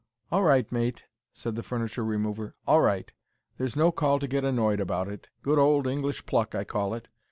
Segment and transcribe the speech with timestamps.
[0.31, 3.13] "All right, mate," said the furniture remover; "all right.
[3.59, 5.29] There's no call to get annoyed about it.
[5.43, 7.07] Good old English pluck, I call it.